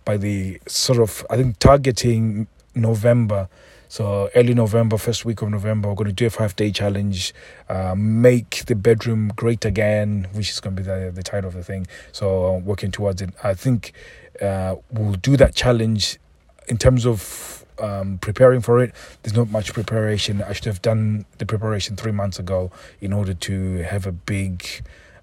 by 0.05 0.17
the 0.17 0.61
sort 0.67 0.99
of, 0.99 1.25
I 1.29 1.37
think, 1.37 1.57
targeting 1.57 2.47
November. 2.75 3.49
So 3.91 4.29
early 4.35 4.53
November, 4.53 4.99
first 4.99 5.25
week 5.25 5.41
of 5.41 5.49
November, 5.49 5.89
we're 5.89 5.95
going 5.95 6.09
to 6.09 6.13
do 6.13 6.27
a 6.27 6.29
five 6.29 6.55
day 6.55 6.71
challenge, 6.71 7.33
uh, 7.67 7.95
make 7.97 8.63
the 8.67 8.75
bedroom 8.75 9.33
great 9.35 9.65
again, 9.65 10.27
which 10.33 10.51
is 10.51 10.59
going 10.59 10.75
to 10.75 10.83
be 10.83 10.85
the, 10.85 11.11
the 11.11 11.23
title 11.23 11.47
of 11.47 11.55
the 11.55 11.63
thing. 11.63 11.87
So 12.11 12.45
uh, 12.45 12.59
working 12.59 12.91
towards 12.91 13.19
it. 13.23 13.31
I 13.43 13.55
think 13.55 13.93
uh, 14.39 14.75
we'll 14.91 15.15
do 15.15 15.35
that 15.37 15.55
challenge 15.55 16.19
in 16.67 16.77
terms 16.77 17.07
of 17.07 17.65
um, 17.79 18.19
preparing 18.19 18.61
for 18.61 18.79
it. 18.79 18.93
There's 19.23 19.35
not 19.35 19.49
much 19.49 19.73
preparation. 19.73 20.43
I 20.43 20.53
should 20.53 20.65
have 20.65 20.83
done 20.83 21.25
the 21.39 21.47
preparation 21.47 21.95
three 21.95 22.11
months 22.11 22.37
ago 22.37 22.71
in 23.01 23.11
order 23.11 23.33
to 23.33 23.77
have 23.77 24.05
a 24.05 24.11
big. 24.11 24.67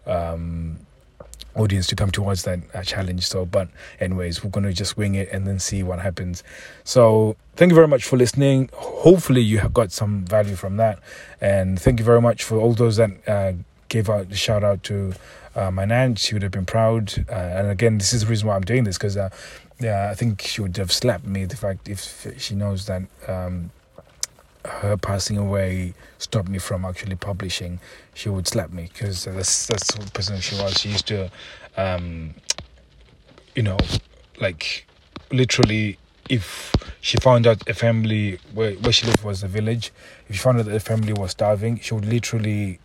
Um, 0.06 0.85
audience 1.56 1.86
to 1.88 1.96
come 1.96 2.10
towards 2.10 2.44
that 2.44 2.60
uh, 2.74 2.82
challenge. 2.82 3.26
So, 3.26 3.46
but 3.46 3.68
anyways, 4.00 4.44
we're 4.44 4.50
going 4.50 4.66
to 4.66 4.72
just 4.72 4.96
wing 4.96 5.14
it 5.14 5.28
and 5.30 5.46
then 5.46 5.58
see 5.58 5.82
what 5.82 5.98
happens. 5.98 6.42
So, 6.84 7.36
thank 7.56 7.70
you 7.70 7.74
very 7.74 7.88
much 7.88 8.04
for 8.04 8.16
listening. 8.16 8.70
Hopefully, 8.74 9.40
you 9.40 9.58
have 9.58 9.72
got 9.72 9.92
some 9.92 10.24
value 10.24 10.56
from 10.56 10.76
that, 10.76 10.98
and 11.40 11.80
thank 11.80 11.98
you 11.98 12.04
very 12.04 12.20
much 12.20 12.44
for 12.44 12.58
all 12.58 12.74
those 12.74 12.96
that 12.96 13.10
uh, 13.28 13.52
gave 13.88 14.08
out 14.08 14.28
the 14.28 14.36
shout 14.36 14.62
out 14.62 14.82
to 14.84 15.14
uh, 15.54 15.70
my 15.70 15.84
nan. 15.84 16.14
She 16.14 16.34
would 16.34 16.42
have 16.42 16.52
been 16.52 16.66
proud. 16.66 17.24
Uh, 17.28 17.32
and 17.32 17.70
again, 17.70 17.98
this 17.98 18.12
is 18.12 18.22
the 18.22 18.26
reason 18.28 18.48
why 18.48 18.56
I'm 18.56 18.62
doing 18.62 18.84
this 18.84 18.98
because, 18.98 19.16
uh, 19.16 19.30
yeah, 19.80 20.08
I 20.10 20.14
think 20.14 20.42
she 20.42 20.60
would 20.60 20.76
have 20.76 20.92
slapped 20.92 21.26
me 21.26 21.44
the 21.44 21.56
fact 21.56 21.88
if 21.88 22.26
she 22.38 22.54
knows 22.54 22.86
that. 22.86 23.02
Um, 23.26 23.70
her 24.66 24.96
passing 24.96 25.36
away 25.36 25.94
stopped 26.18 26.48
me 26.48 26.58
from 26.58 26.84
actually 26.84 27.16
publishing, 27.16 27.80
she 28.14 28.28
would 28.28 28.46
slap 28.46 28.72
me 28.72 28.88
because 28.92 29.24
that's 29.24 29.66
that's 29.66 29.94
the 29.94 30.10
person 30.10 30.40
she 30.40 30.56
was. 30.56 30.78
She 30.80 30.90
used 30.90 31.06
to, 31.08 31.30
um, 31.76 32.34
you 33.54 33.62
know, 33.62 33.78
like 34.40 34.86
literally, 35.30 35.98
if 36.28 36.72
she 37.00 37.16
found 37.18 37.46
out 37.46 37.68
a 37.68 37.74
family 37.74 38.38
where 38.54 38.72
where 38.74 38.92
she 38.92 39.06
lived 39.06 39.22
was 39.22 39.42
a 39.42 39.48
village, 39.48 39.92
if 40.28 40.36
she 40.36 40.42
found 40.42 40.58
out 40.58 40.66
that 40.66 40.74
a 40.74 40.80
family 40.80 41.12
was 41.12 41.32
starving, 41.32 41.78
she 41.80 41.94
would 41.94 42.06
literally 42.06 42.78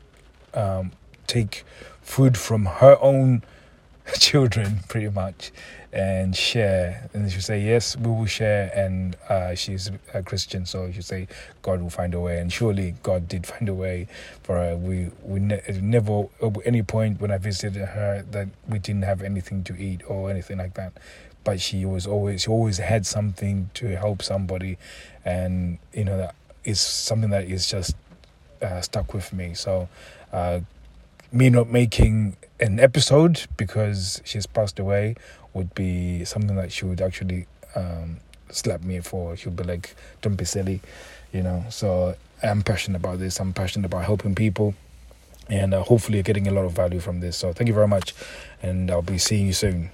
um, 0.54 0.92
take 1.28 1.64
food 2.02 2.38
from 2.38 2.66
her 2.66 2.98
own 3.02 3.44
children, 4.20 4.80
pretty 4.88 5.10
much, 5.10 5.52
and 5.94 6.36
share. 6.36 7.10
And 7.14 7.32
she'll 7.32 7.42
say, 7.42 7.62
Yes, 7.62 7.98
we 7.98 8.10
will 8.10 8.26
share. 8.26 8.72
And 8.76 9.16
uh, 9.30 9.56
she's 9.56 9.92
a 10.14 10.24
Christian, 10.24 10.66
so 10.66 10.92
she'll 10.92 11.02
say, 11.02 11.28
God 11.62 11.82
will 11.82 11.90
find 11.90 12.14
a 12.14 12.20
way. 12.20 12.40
And 12.40 12.52
surely 12.52 12.96
God 13.04 13.28
did 13.28 13.46
find 13.46 13.70
a 13.70 13.74
way 13.74 14.08
for 14.44 14.56
her. 14.56 14.76
We, 14.76 15.10
we 15.24 15.40
ne- 15.40 15.62
never, 15.82 16.26
at 16.42 16.58
any 16.66 16.84
point 16.84 17.22
when 17.22 17.32
I 17.32 17.38
visited 17.38 17.82
her, 17.82 18.26
that 18.32 18.50
we 18.68 18.80
didn't 18.80 19.04
have 19.04 19.22
anything 19.22 19.64
to 19.66 19.76
eat 19.76 20.02
or 20.08 20.30
anything 20.30 20.58
like 20.58 20.74
that. 20.76 20.94
But 21.44 21.60
she 21.60 21.86
was 21.86 22.06
always, 22.06 22.44
she 22.44 22.50
always 22.50 22.78
had 22.78 23.06
something 23.06 23.70
to 23.76 23.96
help 23.98 24.22
somebody. 24.22 24.78
And, 25.26 25.80
you 25.94 26.06
know, 26.06 26.18
that 26.18 26.36
is 26.64 26.80
something 26.80 27.32
that 27.32 27.46
is 27.46 27.70
just 27.70 27.96
uh, 28.62 28.82
stuck 28.82 29.14
with 29.14 29.34
me. 29.34 29.54
So, 29.56 29.90
uh, 30.32 30.62
me 31.32 31.50
not 31.50 31.70
making 31.70 32.36
an 32.60 32.80
episode 32.80 33.46
because 33.58 34.22
she's 34.26 34.46
passed 34.46 34.80
away 34.80 35.16
would 35.54 35.74
be 35.74 36.24
something 36.26 36.56
that 36.56 36.72
she 36.72 36.86
would 36.86 37.02
actually 37.02 37.48
um, 37.76 38.18
slap 38.50 38.82
me 38.82 39.00
for. 39.00 39.36
She'd 39.36 39.56
be 39.56 39.64
like, 39.64 39.96
"Don't 40.22 40.36
be 40.36 40.46
silly," 40.46 40.82
you 41.34 41.42
know. 41.42 41.64
So 41.70 42.16
I'm 42.44 42.62
passionate 42.62 42.98
about 42.98 43.20
this. 43.20 43.40
I'm 43.40 43.54
passionate 43.54 43.86
about 43.86 44.06
helping 44.06 44.36
people, 44.36 44.74
and 45.50 45.74
uh, 45.74 45.84
hopefully, 45.84 46.22
getting 46.24 46.48
a 46.48 46.52
lot 46.52 46.66
of 46.66 46.74
value 46.74 47.00
from 47.00 47.20
this. 47.20 47.38
So 47.38 47.54
thank 47.54 47.68
you 47.68 47.74
very 47.74 47.88
much, 47.88 48.14
and 48.62 48.92
I'll 48.92 49.02
be 49.02 49.18
seeing 49.18 49.48
you 49.48 49.54
soon. 49.54 49.92